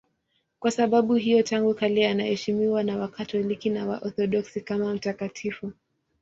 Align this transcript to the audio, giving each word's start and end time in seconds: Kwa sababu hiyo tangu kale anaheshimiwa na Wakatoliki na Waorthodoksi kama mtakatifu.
Kwa 0.59 0.71
sababu 0.71 1.15
hiyo 1.15 1.43
tangu 1.43 1.73
kale 1.73 2.07
anaheshimiwa 2.07 2.83
na 2.83 2.97
Wakatoliki 2.97 3.69
na 3.69 3.85
Waorthodoksi 3.85 4.61
kama 4.61 4.93
mtakatifu. 4.93 5.71